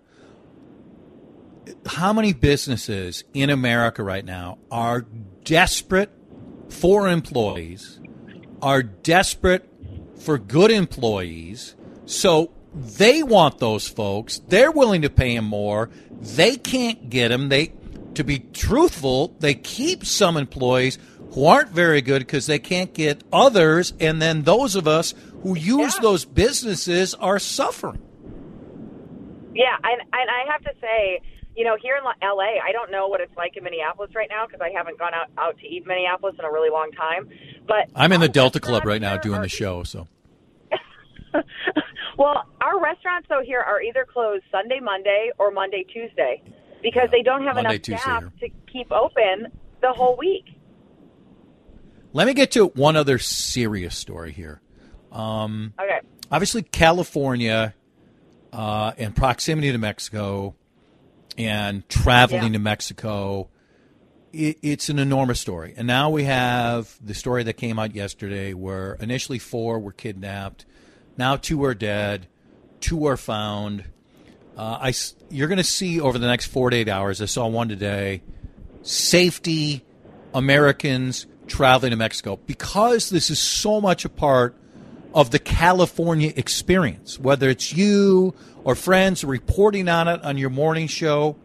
how 1.89 2.13
many 2.13 2.33
businesses 2.33 3.23
in 3.33 3.49
America 3.49 4.03
right 4.03 4.23
now 4.23 4.59
are 4.69 5.05
desperate 5.43 6.11
for 6.69 7.09
employees, 7.09 7.99
are 8.61 8.83
desperate 8.83 9.67
for 10.19 10.37
good 10.37 10.69
employees, 10.69 11.75
so 12.05 12.51
they 12.75 13.23
want 13.23 13.57
those 13.57 13.87
folks. 13.87 14.39
They're 14.47 14.71
willing 14.71 15.01
to 15.01 15.09
pay 15.09 15.35
them 15.35 15.45
more. 15.45 15.89
They 16.11 16.57
can't 16.57 17.09
get 17.09 17.29
them. 17.29 17.49
They, 17.49 17.73
to 18.13 18.23
be 18.23 18.39
truthful, 18.39 19.35
they 19.39 19.55
keep 19.55 20.05
some 20.05 20.37
employees 20.37 20.99
who 21.31 21.45
aren't 21.45 21.69
very 21.69 22.01
good 22.01 22.19
because 22.19 22.45
they 22.45 22.59
can't 22.59 22.93
get 22.93 23.23
others, 23.33 23.93
and 23.99 24.21
then 24.21 24.43
those 24.43 24.75
of 24.75 24.87
us 24.87 25.15
who 25.41 25.57
use 25.57 25.95
yeah. 25.95 26.01
those 26.01 26.25
businesses 26.25 27.15
are 27.15 27.39
suffering. 27.39 28.01
Yeah, 29.55 29.75
and, 29.83 30.01
and 30.01 30.29
I 30.29 30.51
have 30.51 30.61
to 30.63 30.71
say, 30.79 31.21
you 31.59 31.65
know, 31.65 31.75
here 31.75 31.97
in 31.97 32.03
LA, 32.05 32.63
I 32.65 32.71
don't 32.71 32.89
know 32.89 33.09
what 33.09 33.19
it's 33.19 33.35
like 33.35 33.57
in 33.57 33.65
Minneapolis 33.65 34.15
right 34.15 34.29
now 34.29 34.45
because 34.47 34.61
I 34.61 34.69
haven't 34.69 34.97
gone 34.97 35.13
out, 35.13 35.27
out 35.37 35.59
to 35.59 35.67
eat 35.67 35.85
Minneapolis 35.85 36.37
in 36.39 36.45
a 36.45 36.49
really 36.49 36.69
long 36.69 36.89
time. 36.93 37.27
But 37.67 37.89
I'm 37.93 38.13
in 38.13 38.21
the 38.21 38.29
Delta 38.29 38.61
Club 38.61 38.85
right 38.85 39.01
now 39.01 39.17
doing 39.17 39.39
are, 39.39 39.41
the 39.41 39.49
show, 39.49 39.83
so. 39.83 40.07
well, 42.17 42.45
our 42.61 42.81
restaurants 42.81 43.27
though 43.27 43.41
here 43.43 43.59
are 43.59 43.81
either 43.81 44.05
closed 44.05 44.45
Sunday, 44.49 44.79
Monday, 44.79 45.31
or 45.37 45.51
Monday, 45.51 45.83
Tuesday 45.83 46.41
because 46.81 47.09
they 47.11 47.23
don't 47.23 47.43
have 47.43 47.55
Monday, 47.55 47.71
enough 47.71 47.81
Tuesday 47.81 48.01
staff 48.03 48.23
here. 48.37 48.47
to 48.47 48.71
keep 48.71 48.89
open 48.93 49.51
the 49.81 49.91
whole 49.91 50.15
week. 50.15 50.45
Let 52.13 52.25
me 52.25 52.33
get 52.33 52.51
to 52.51 52.67
one 52.67 52.95
other 52.95 53.19
serious 53.19 53.97
story 53.97 54.31
here. 54.31 54.61
Um, 55.11 55.73
okay. 55.77 55.99
Obviously, 56.31 56.61
California 56.61 57.75
uh, 58.53 58.93
and 58.97 59.13
proximity 59.13 59.73
to 59.73 59.77
Mexico 59.77 60.55
and 61.39 61.87
traveling 61.87 62.43
yeah. 62.43 62.53
to 62.53 62.59
Mexico. 62.59 63.49
It, 64.33 64.59
it's 64.61 64.89
an 64.89 64.99
enormous 64.99 65.39
story. 65.39 65.73
And 65.75 65.87
now 65.87 66.09
we 66.09 66.25
have 66.25 66.95
the 67.03 67.13
story 67.13 67.43
that 67.43 67.53
came 67.53 67.79
out 67.79 67.95
yesterday 67.95 68.53
where 68.53 68.93
initially 68.95 69.39
four 69.39 69.79
were 69.79 69.93
kidnapped, 69.93 70.65
now 71.17 71.37
two 71.37 71.63
are 71.63 71.73
dead, 71.73 72.27
two 72.81 73.07
are 73.07 73.17
found. 73.17 73.85
Uh, 74.55 74.77
I, 74.81 74.93
you're 75.29 75.47
going 75.47 75.57
to 75.57 75.63
see 75.63 76.01
over 76.01 76.19
the 76.19 76.27
next 76.27 76.47
four 76.47 76.69
to 76.69 76.75
eight 76.75 76.89
hours, 76.89 77.21
I 77.21 77.25
saw 77.25 77.47
one 77.47 77.69
today, 77.69 78.21
safety 78.81 79.85
Americans 80.33 81.25
traveling 81.47 81.91
to 81.91 81.95
Mexico 81.95 82.37
because 82.45 83.09
this 83.09 83.29
is 83.29 83.39
so 83.39 83.81
much 83.81 84.05
a 84.05 84.09
part 84.09 84.55
of 85.13 85.31
the 85.31 85.39
California 85.39 86.31
experience, 86.35 87.17
whether 87.17 87.49
it's 87.49 87.73
you 87.73 88.35
or 88.69 88.75
friends 88.75 89.23
reporting 89.23 89.89
on 89.89 90.07
it 90.07 90.23
on 90.23 90.37
your 90.37 90.51
morning 90.51 90.85
show. 90.85 91.35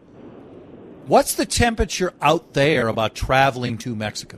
What's 1.07 1.33
the 1.33 1.45
temperature 1.47 2.13
out 2.21 2.53
there 2.53 2.87
about 2.87 3.15
traveling 3.15 3.79
to 3.79 3.95
Mexico? 3.95 4.37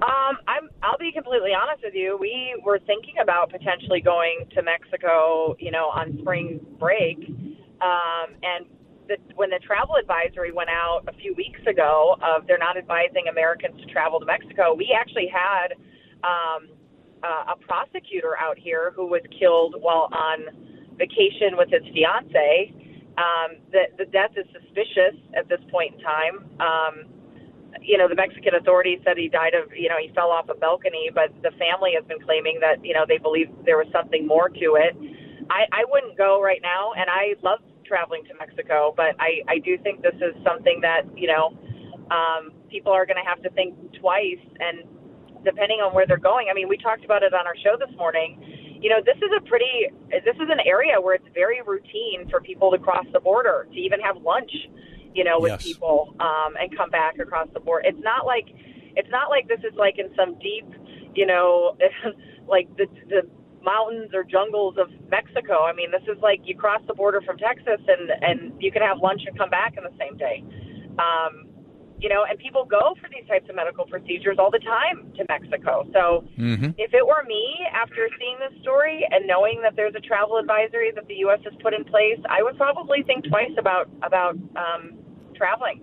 Um, 0.00 0.36
I'm. 0.46 0.70
I'll 0.84 0.98
be 0.98 1.10
completely 1.10 1.50
honest 1.60 1.82
with 1.82 1.94
you. 1.94 2.16
We 2.20 2.54
were 2.64 2.78
thinking 2.86 3.14
about 3.20 3.50
potentially 3.50 4.00
going 4.00 4.44
to 4.54 4.62
Mexico, 4.62 5.56
you 5.58 5.72
know, 5.72 5.86
on 5.86 6.18
spring 6.20 6.64
break, 6.78 7.18
um, 7.80 8.36
and 8.44 8.66
the, 9.08 9.16
when 9.34 9.50
the 9.50 9.58
travel 9.66 9.96
advisory 9.96 10.52
went 10.52 10.70
out 10.70 11.02
a 11.08 11.12
few 11.14 11.34
weeks 11.34 11.60
ago, 11.66 12.16
of 12.22 12.46
they're 12.46 12.58
not 12.58 12.76
advising 12.76 13.26
Americans 13.28 13.80
to 13.80 13.86
travel 13.92 14.20
to 14.20 14.26
Mexico. 14.26 14.72
We 14.72 14.96
actually 14.96 15.26
had 15.26 15.74
um, 16.22 16.68
uh, 17.24 17.54
a 17.54 17.56
prosecutor 17.66 18.38
out 18.38 18.56
here 18.56 18.92
who 18.94 19.08
was 19.08 19.22
killed 19.36 19.74
while 19.80 20.08
on 20.12 20.65
vacation 20.96 21.56
with 21.56 21.70
his 21.70 21.82
fiance. 21.92 22.72
Um, 23.16 23.56
the, 23.72 23.88
the 23.96 24.04
death 24.06 24.32
is 24.36 24.46
suspicious 24.52 25.16
at 25.34 25.48
this 25.48 25.60
point 25.70 25.94
in 25.94 26.00
time. 26.00 26.36
Um, 26.60 26.94
you 27.80 27.98
know, 27.98 28.08
the 28.08 28.14
Mexican 28.14 28.54
authorities 28.54 29.00
said 29.04 29.16
he 29.16 29.28
died 29.28 29.54
of, 29.54 29.72
you 29.76 29.88
know, 29.88 29.96
he 30.00 30.12
fell 30.14 30.30
off 30.30 30.48
a 30.48 30.54
balcony, 30.54 31.10
but 31.12 31.32
the 31.42 31.50
family 31.56 31.92
has 31.94 32.04
been 32.04 32.20
claiming 32.20 32.58
that, 32.60 32.84
you 32.84 32.94
know, 32.94 33.04
they 33.06 33.18
believe 33.18 33.48
there 33.64 33.76
was 33.76 33.86
something 33.92 34.26
more 34.26 34.48
to 34.48 34.76
it. 34.76 34.96
I, 35.50 35.64
I 35.72 35.84
wouldn't 35.88 36.16
go 36.16 36.42
right 36.42 36.60
now, 36.62 36.92
and 36.92 37.08
I 37.08 37.34
love 37.42 37.60
traveling 37.84 38.24
to 38.24 38.34
Mexico, 38.34 38.92
but 38.96 39.14
I, 39.20 39.42
I 39.48 39.58
do 39.58 39.78
think 39.78 40.02
this 40.02 40.16
is 40.16 40.34
something 40.42 40.80
that, 40.82 41.02
you 41.16 41.28
know, 41.28 41.56
um, 42.10 42.52
people 42.68 42.92
are 42.92 43.06
going 43.06 43.22
to 43.22 43.28
have 43.28 43.42
to 43.42 43.50
think 43.50 43.74
twice 44.00 44.42
and 44.58 44.82
depending 45.44 45.78
on 45.78 45.94
where 45.94 46.06
they're 46.06 46.18
going. 46.18 46.48
I 46.50 46.54
mean, 46.54 46.68
we 46.68 46.76
talked 46.76 47.04
about 47.04 47.22
it 47.22 47.32
on 47.32 47.46
our 47.46 47.56
show 47.62 47.76
this 47.78 47.94
morning. 47.96 48.55
You 48.80 48.90
know, 48.90 49.00
this 49.04 49.16
is 49.16 49.30
a 49.36 49.40
pretty, 49.48 49.88
this 50.10 50.36
is 50.36 50.48
an 50.50 50.60
area 50.64 51.00
where 51.00 51.14
it's 51.14 51.28
very 51.34 51.60
routine 51.62 52.28
for 52.30 52.40
people 52.40 52.70
to 52.70 52.78
cross 52.78 53.06
the 53.12 53.20
border, 53.20 53.66
to 53.72 53.78
even 53.78 54.00
have 54.00 54.16
lunch, 54.22 54.50
you 55.14 55.24
know, 55.24 55.40
with 55.40 55.52
yes. 55.52 55.62
people 55.64 56.14
um, 56.20 56.54
and 56.60 56.76
come 56.76 56.90
back 56.90 57.18
across 57.18 57.48
the 57.54 57.60
border. 57.60 57.88
It's 57.88 58.02
not 58.02 58.26
like, 58.26 58.46
it's 58.96 59.10
not 59.10 59.30
like 59.30 59.48
this 59.48 59.60
is 59.60 59.76
like 59.76 59.98
in 59.98 60.14
some 60.14 60.38
deep, 60.38 60.66
you 61.14 61.26
know, 61.26 61.76
like 62.48 62.68
the 62.76 62.86
the 63.08 63.22
mountains 63.66 64.14
or 64.14 64.22
jungles 64.22 64.76
of 64.78 64.88
Mexico. 65.10 65.64
I 65.64 65.74
mean, 65.74 65.90
this 65.90 66.02
is 66.04 66.22
like 66.22 66.40
you 66.44 66.56
cross 66.56 66.80
the 66.86 66.94
border 66.94 67.20
from 67.20 67.36
Texas 67.36 67.80
and 67.86 68.10
and 68.22 68.62
you 68.62 68.70
can 68.70 68.82
have 68.82 68.98
lunch 69.02 69.22
and 69.26 69.36
come 69.36 69.50
back 69.50 69.74
in 69.76 69.84
the 69.84 69.96
same 69.98 70.16
day. 70.16 70.44
Um, 70.98 71.45
you 71.98 72.08
know, 72.08 72.24
and 72.28 72.38
people 72.38 72.64
go 72.64 72.94
for 73.00 73.08
these 73.08 73.26
types 73.28 73.48
of 73.48 73.56
medical 73.56 73.86
procedures 73.86 74.36
all 74.38 74.50
the 74.50 74.60
time 74.60 75.12
to 75.16 75.24
Mexico. 75.28 75.88
So 75.92 76.24
mm-hmm. 76.38 76.70
if 76.76 76.92
it 76.92 77.06
were 77.06 77.24
me, 77.26 77.66
after 77.72 78.08
seeing 78.18 78.38
this 78.38 78.60
story 78.62 79.06
and 79.10 79.26
knowing 79.26 79.60
that 79.62 79.76
there's 79.76 79.94
a 79.94 80.00
travel 80.00 80.36
advisory 80.36 80.92
that 80.94 81.06
the 81.08 81.14
U.S. 81.26 81.40
has 81.44 81.54
put 81.62 81.72
in 81.74 81.84
place, 81.84 82.20
I 82.28 82.42
would 82.42 82.56
probably 82.56 83.02
think 83.02 83.24
twice 83.28 83.52
about 83.58 83.88
about 84.02 84.36
um, 84.56 84.98
traveling 85.34 85.80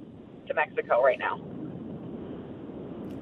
to 0.47 0.53
Mexico 0.53 1.03
right 1.03 1.19
now. 1.19 1.41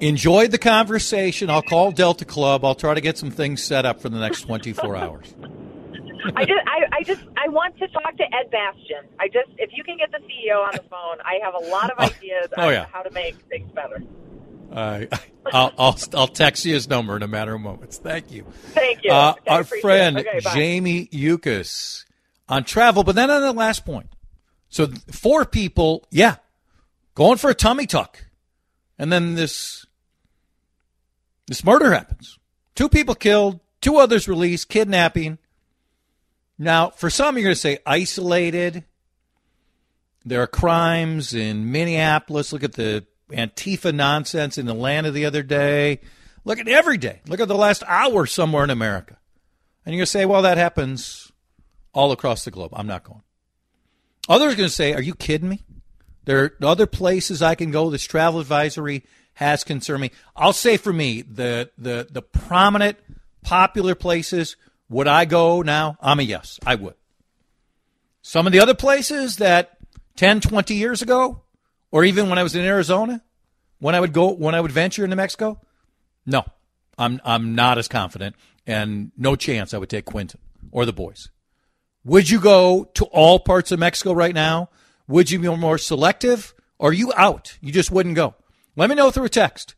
Enjoyed 0.01 0.49
the 0.51 0.57
conversation. 0.57 1.49
I'll 1.49 1.61
call 1.61 1.91
Delta 1.91 2.25
Club. 2.25 2.65
I'll 2.65 2.75
try 2.75 2.95
to 2.95 3.01
get 3.01 3.19
some 3.19 3.29
things 3.29 3.63
set 3.63 3.85
up 3.85 4.01
for 4.01 4.09
the 4.09 4.19
next 4.19 4.41
24 4.41 4.95
hours. 4.95 5.35
I 6.35 6.45
just, 6.45 6.61
I, 6.67 6.85
I 6.91 7.03
just, 7.03 7.21
I 7.37 7.49
want 7.49 7.77
to 7.77 7.87
talk 7.87 8.15
to 8.17 8.23
Ed 8.23 8.51
Bastian. 8.51 9.05
I 9.19 9.27
just, 9.27 9.49
if 9.57 9.71
you 9.73 9.83
can 9.83 9.97
get 9.97 10.11
the 10.11 10.19
CEO 10.19 10.61
on 10.61 10.71
the 10.73 10.83
phone, 10.83 11.17
I 11.23 11.39
have 11.43 11.53
a 11.55 11.69
lot 11.69 11.91
of 11.91 11.97
oh, 11.99 12.03
ideas 12.03 12.47
oh, 12.57 12.67
on 12.67 12.73
yeah. 12.73 12.85
how 12.91 13.01
to 13.01 13.11
make 13.11 13.35
things 13.49 13.71
better. 13.71 14.03
Uh, 14.71 15.05
I'll, 15.53 15.73
I'll, 15.77 15.99
I'll 16.13 16.27
text 16.27 16.65
you 16.65 16.73
his 16.73 16.87
number 16.87 17.15
in 17.15 17.23
a 17.23 17.27
matter 17.27 17.53
of 17.53 17.61
moments. 17.61 17.97
Thank 17.97 18.31
you. 18.31 18.45
Thank 18.73 19.03
you. 19.03 19.11
Uh, 19.11 19.33
our 19.47 19.63
friend 19.63 20.17
okay, 20.17 20.39
Jamie 20.53 21.09
Yuccas 21.11 22.05
on 22.47 22.63
travel, 22.63 23.03
but 23.03 23.15
then 23.15 23.29
on 23.29 23.41
the 23.41 23.53
last 23.53 23.85
point. 23.85 24.07
So 24.69 24.87
four 25.11 25.45
people, 25.45 26.05
yeah, 26.11 26.37
going 27.15 27.37
for 27.37 27.49
a 27.49 27.53
tummy 27.53 27.85
tuck, 27.85 28.25
and 28.97 29.11
then 29.11 29.35
this 29.35 29.85
this 31.47 31.63
murder 31.65 31.91
happens. 31.91 32.39
Two 32.75 32.87
people 32.87 33.15
killed, 33.15 33.59
two 33.81 33.97
others 33.97 34.29
released, 34.29 34.69
kidnapping. 34.69 35.37
Now, 36.61 36.91
for 36.91 37.09
some, 37.09 37.37
you're 37.37 37.45
going 37.45 37.55
to 37.55 37.59
say 37.59 37.79
isolated. 37.87 38.83
There 40.23 40.43
are 40.43 40.47
crimes 40.47 41.33
in 41.33 41.71
Minneapolis. 41.71 42.53
Look 42.53 42.63
at 42.63 42.73
the 42.73 43.03
Antifa 43.31 43.91
nonsense 43.91 44.59
in 44.59 44.69
Atlanta 44.69 45.09
the 45.09 45.25
other 45.25 45.41
day. 45.41 46.01
Look 46.45 46.59
at 46.59 46.67
every 46.67 46.99
day. 46.99 47.21
Look 47.25 47.39
at 47.39 47.47
the 47.47 47.55
last 47.55 47.81
hour 47.87 48.27
somewhere 48.27 48.63
in 48.63 48.69
America. 48.69 49.17
And 49.87 49.95
you're 49.95 50.01
going 50.01 50.05
to 50.05 50.11
say, 50.11 50.27
well, 50.27 50.43
that 50.43 50.59
happens 50.59 51.31
all 51.93 52.11
across 52.11 52.45
the 52.45 52.51
globe. 52.51 52.73
I'm 52.75 52.85
not 52.85 53.05
going. 53.05 53.23
Others 54.29 54.53
are 54.53 54.57
going 54.57 54.69
to 54.69 54.75
say, 54.75 54.93
are 54.93 55.01
you 55.01 55.15
kidding 55.15 55.49
me? 55.49 55.63
There 56.25 56.43
are 56.43 56.53
other 56.61 56.85
places 56.85 57.41
I 57.41 57.55
can 57.55 57.71
go. 57.71 57.89
This 57.89 58.05
travel 58.05 58.39
advisory 58.39 59.03
has 59.33 59.63
concerned 59.63 60.01
me. 60.01 60.11
I'll 60.35 60.53
say 60.53 60.77
for 60.77 60.93
me, 60.93 61.23
the, 61.23 61.71
the, 61.79 62.07
the 62.11 62.21
prominent, 62.21 62.99
popular 63.41 63.95
places, 63.95 64.57
would 64.91 65.07
I 65.07 65.23
go 65.23 65.61
now? 65.61 65.97
I'm 66.01 66.19
a 66.19 66.23
yes. 66.23 66.59
I 66.65 66.75
would. 66.75 66.95
Some 68.21 68.45
of 68.45 68.51
the 68.51 68.59
other 68.59 68.75
places 68.75 69.37
that 69.37 69.77
10, 70.17 70.41
20 70.41 70.75
years 70.75 71.01
ago, 71.01 71.43
or 71.91 72.03
even 72.03 72.29
when 72.29 72.37
I 72.37 72.43
was 72.43 72.55
in 72.55 72.65
Arizona, 72.65 73.23
when 73.79 73.95
I 73.95 74.01
would 74.01 74.11
go, 74.11 74.33
when 74.33 74.53
I 74.53 74.59
would 74.59 74.71
venture 74.71 75.05
into 75.05 75.15
Mexico, 75.15 75.61
no, 76.25 76.43
I'm, 76.97 77.21
I'm 77.23 77.55
not 77.55 77.77
as 77.77 77.87
confident 77.87 78.35
and 78.67 79.11
no 79.17 79.37
chance 79.37 79.73
I 79.73 79.77
would 79.77 79.89
take 79.89 80.05
Quinton 80.05 80.41
or 80.71 80.85
the 80.85 80.93
boys. 80.93 81.29
Would 82.03 82.29
you 82.29 82.41
go 82.41 82.83
to 82.95 83.05
all 83.05 83.39
parts 83.39 83.71
of 83.71 83.79
Mexico 83.79 84.11
right 84.11 84.35
now? 84.35 84.69
Would 85.07 85.31
you 85.31 85.39
be 85.39 85.47
more 85.55 85.77
selective? 85.77 86.53
Or 86.79 86.89
are 86.89 86.93
you 86.93 87.13
out? 87.15 87.57
You 87.61 87.71
just 87.71 87.91
wouldn't 87.91 88.15
go. 88.15 88.35
Let 88.75 88.89
me 88.89 88.95
know 88.95 89.09
through 89.09 89.25
a 89.25 89.29
text. 89.29 89.75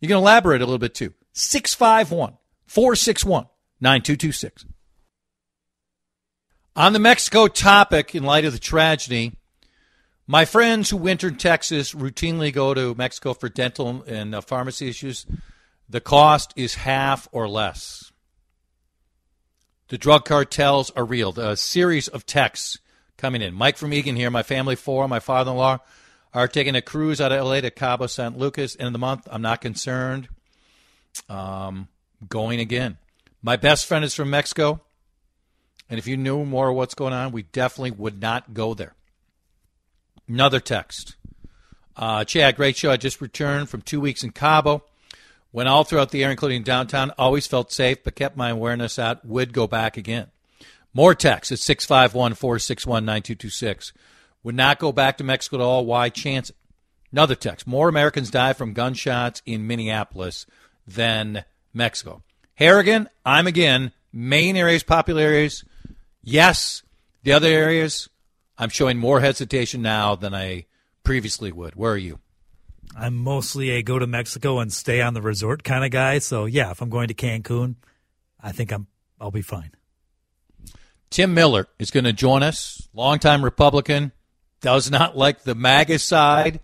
You 0.00 0.06
can 0.06 0.18
elaborate 0.18 0.62
a 0.62 0.66
little 0.66 0.78
bit 0.78 0.94
too. 0.94 1.14
651 1.32 2.36
461 2.66 3.46
9226. 3.82 4.64
On 6.74 6.92
the 6.92 6.98
Mexico 6.98 7.48
topic, 7.48 8.14
in 8.14 8.22
light 8.22 8.44
of 8.44 8.52
the 8.52 8.58
tragedy, 8.58 9.32
my 10.26 10.44
friends 10.44 10.88
who 10.88 10.96
winter 10.96 11.28
in 11.28 11.36
Texas 11.36 11.92
routinely 11.92 12.52
go 12.52 12.72
to 12.72 12.94
Mexico 12.94 13.34
for 13.34 13.48
dental 13.48 14.04
and 14.06 14.34
uh, 14.34 14.40
pharmacy 14.40 14.88
issues. 14.88 15.26
The 15.88 16.00
cost 16.00 16.54
is 16.56 16.76
half 16.76 17.28
or 17.32 17.48
less. 17.48 18.12
The 19.88 19.98
drug 19.98 20.24
cartels 20.24 20.90
are 20.92 21.04
real. 21.04 21.38
A 21.38 21.56
series 21.56 22.08
of 22.08 22.24
texts 22.24 22.78
coming 23.18 23.42
in. 23.42 23.52
Mike 23.52 23.76
from 23.76 23.92
Eagan 23.92 24.16
here. 24.16 24.30
My 24.30 24.42
family, 24.42 24.76
four, 24.76 25.06
my 25.08 25.20
father 25.20 25.50
in 25.50 25.56
law, 25.58 25.80
are 26.32 26.48
taking 26.48 26.76
a 26.76 26.80
cruise 26.80 27.20
out 27.20 27.32
of 27.32 27.44
LA 27.44 27.60
to 27.60 27.70
Cabo 27.70 28.06
San 28.06 28.38
Lucas. 28.38 28.74
End 28.78 28.86
of 28.86 28.92
the 28.94 28.98
month. 28.98 29.28
I'm 29.30 29.42
not 29.42 29.60
concerned. 29.60 30.28
Um, 31.28 31.88
going 32.26 32.60
again. 32.60 32.96
My 33.42 33.56
best 33.56 33.86
friend 33.86 34.04
is 34.04 34.14
from 34.14 34.30
Mexico. 34.30 34.80
And 35.90 35.98
if 35.98 36.06
you 36.06 36.16
knew 36.16 36.44
more 36.44 36.70
of 36.70 36.76
what's 36.76 36.94
going 36.94 37.12
on, 37.12 37.32
we 37.32 37.42
definitely 37.42 37.90
would 37.90 38.20
not 38.20 38.54
go 38.54 38.72
there. 38.72 38.94
Another 40.28 40.60
text. 40.60 41.16
Uh, 41.96 42.24
Chad, 42.24 42.56
great 42.56 42.76
show. 42.76 42.90
I 42.90 42.96
just 42.96 43.20
returned 43.20 43.68
from 43.68 43.82
two 43.82 44.00
weeks 44.00 44.22
in 44.22 44.30
Cabo. 44.30 44.84
Went 45.52 45.68
all 45.68 45.84
throughout 45.84 46.10
the 46.10 46.22
area, 46.22 46.30
including 46.30 46.62
downtown. 46.62 47.10
Always 47.18 47.46
felt 47.46 47.72
safe, 47.72 48.02
but 48.02 48.14
kept 48.14 48.36
my 48.36 48.48
awareness 48.48 48.98
out. 48.98 49.26
Would 49.26 49.52
go 49.52 49.66
back 49.66 49.98
again. 49.98 50.28
More 50.94 51.14
text 51.14 51.52
at 51.52 51.58
651 51.58 52.34
461 52.34 53.04
9226. 53.04 53.92
Would 54.44 54.54
not 54.54 54.78
go 54.78 54.92
back 54.92 55.18
to 55.18 55.24
Mexico 55.24 55.56
at 55.56 55.62
all. 55.62 55.84
Why 55.84 56.08
chance 56.08 56.50
it? 56.50 56.56
Another 57.12 57.34
text. 57.34 57.66
More 57.66 57.88
Americans 57.88 58.30
die 58.30 58.54
from 58.54 58.72
gunshots 58.72 59.42
in 59.44 59.66
Minneapolis 59.66 60.46
than 60.86 61.44
Mexico. 61.74 62.22
Harrigan, 62.62 63.08
I'm 63.26 63.46
again. 63.46 63.92
Main 64.12 64.56
areas, 64.56 64.82
popular 64.84 65.22
areas, 65.22 65.64
yes. 66.22 66.82
The 67.24 67.32
other 67.32 67.48
areas, 67.48 68.08
I'm 68.56 68.68
showing 68.68 68.98
more 68.98 69.20
hesitation 69.20 69.82
now 69.82 70.14
than 70.14 70.34
I 70.34 70.66
previously 71.02 71.50
would. 71.50 71.74
Where 71.74 71.92
are 71.92 71.96
you? 71.96 72.20
I'm 72.96 73.16
mostly 73.16 73.70
a 73.70 73.82
go 73.82 73.98
to 73.98 74.06
Mexico 74.06 74.60
and 74.60 74.72
stay 74.72 75.00
on 75.00 75.14
the 75.14 75.22
resort 75.22 75.64
kind 75.64 75.84
of 75.84 75.90
guy. 75.90 76.18
So 76.18 76.44
yeah, 76.44 76.70
if 76.70 76.80
I'm 76.80 76.90
going 76.90 77.08
to 77.08 77.14
Cancun, 77.14 77.76
I 78.40 78.52
think 78.52 78.70
I'm 78.70 78.86
I'll 79.20 79.30
be 79.30 79.42
fine. 79.42 79.72
Tim 81.10 81.34
Miller 81.34 81.68
is 81.78 81.90
going 81.90 82.04
to 82.04 82.12
join 82.12 82.42
us. 82.42 82.88
Longtime 82.94 83.44
Republican, 83.44 84.12
does 84.62 84.90
not 84.90 85.16
like 85.16 85.42
the 85.42 85.54
MAGA 85.54 85.98
side 85.98 86.60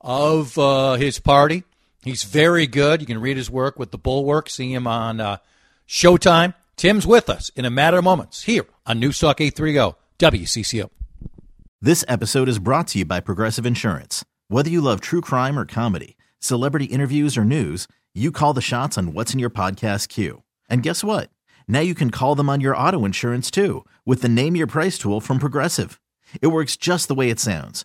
of 0.00 0.58
uh, 0.58 0.94
his 0.94 1.20
party. 1.20 1.62
He's 2.02 2.24
very 2.24 2.66
good. 2.66 3.00
You 3.00 3.06
can 3.06 3.20
read 3.20 3.36
his 3.36 3.50
work 3.50 3.78
with 3.78 3.92
the 3.92 3.98
Bulwark. 3.98 4.50
See 4.50 4.72
him 4.72 4.86
on 4.86 5.20
uh, 5.20 5.36
Showtime. 5.88 6.54
Tim's 6.76 7.06
with 7.06 7.30
us 7.30 7.50
in 7.50 7.64
a 7.64 7.70
matter 7.70 7.98
of 7.98 8.04
moments 8.04 8.42
here 8.42 8.66
on 8.86 9.00
Newstalk 9.00 9.40
830 9.40 9.96
WCCO. 10.18 10.90
This 11.80 12.04
episode 12.08 12.48
is 12.48 12.58
brought 12.58 12.88
to 12.88 12.98
you 12.98 13.04
by 13.04 13.20
Progressive 13.20 13.66
Insurance. 13.66 14.24
Whether 14.48 14.70
you 14.70 14.80
love 14.80 15.00
true 15.00 15.20
crime 15.20 15.58
or 15.58 15.64
comedy, 15.64 16.16
celebrity 16.38 16.86
interviews 16.86 17.36
or 17.36 17.44
news, 17.44 17.86
you 18.14 18.32
call 18.32 18.52
the 18.52 18.60
shots 18.60 18.98
on 18.98 19.12
what's 19.14 19.32
in 19.32 19.38
your 19.38 19.50
podcast 19.50 20.08
queue. 20.08 20.42
And 20.68 20.82
guess 20.82 21.04
what? 21.04 21.30
Now 21.68 21.80
you 21.80 21.94
can 21.94 22.10
call 22.10 22.34
them 22.34 22.50
on 22.50 22.60
your 22.60 22.76
auto 22.76 23.04
insurance 23.04 23.50
too 23.50 23.84
with 24.04 24.22
the 24.22 24.28
Name 24.28 24.56
Your 24.56 24.66
Price 24.66 24.98
tool 24.98 25.20
from 25.20 25.38
Progressive. 25.38 26.00
It 26.40 26.48
works 26.48 26.76
just 26.76 27.08
the 27.08 27.14
way 27.14 27.30
it 27.30 27.40
sounds. 27.40 27.84